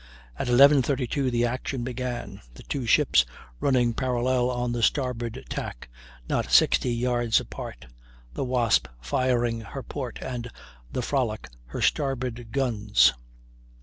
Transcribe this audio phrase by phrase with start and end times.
[0.39, 3.23] At 11.32 the action began the two ships
[3.59, 5.89] running parallel on the starboard tack,
[6.27, 7.85] not 60 yards apart,
[8.33, 10.49] the Wasp, firing her port, and
[10.91, 13.13] the Frolic her starboard, guns.